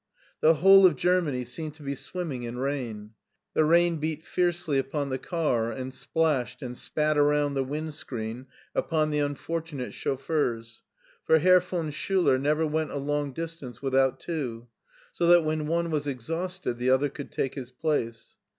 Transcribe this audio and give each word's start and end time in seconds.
The 0.39 0.55
whole 0.55 0.87
of 0.87 0.95
Germany 0.95 1.45
seemed 1.45 1.75
to 1.75 1.83
be 1.83 1.93
swimming 1.93 2.41
in 2.41 2.57
rain. 2.57 3.11
The 3.53 3.63
rain 3.63 3.97
beat 3.97 4.25
fiercely 4.25 4.79
upon 4.79 5.09
the 5.11 5.19
car 5.19 5.71
and 5.71 5.93
splashed 5.93 6.63
and 6.63 6.75
spat 6.75 7.19
around 7.19 7.53
the 7.53 7.63
wind 7.63 7.93
screen 7.93 8.47
upon 8.73 9.11
the 9.11 9.19
unfortunate 9.19 9.93
chauffeurs, 9.93 10.81
for 11.23 11.37
Herr 11.37 11.59
von 11.59 11.91
Schuler 11.91 12.39
never 12.39 12.65
went 12.65 12.89
a 12.89 12.97
long 12.97 13.31
distance 13.31 13.83
without 13.83 14.19
two, 14.19 14.69
so 15.13 15.27
that 15.27 15.45
when 15.45 15.67
one 15.67 15.91
was 15.91 16.07
exhausted 16.07 16.79
the 16.79 16.89
other 16.89 17.07
could 17.07 17.31
take 17.31 17.53
his 17.53 17.69
place. 17.69 18.37